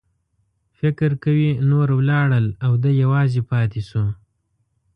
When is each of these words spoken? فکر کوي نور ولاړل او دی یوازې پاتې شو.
فکر 0.79 1.11
کوي 1.23 1.49
نور 1.69 1.87
ولاړل 1.99 2.45
او 2.65 2.71
دی 2.83 2.91
یوازې 3.03 3.41
پاتې 3.51 3.81
شو. 3.89 4.05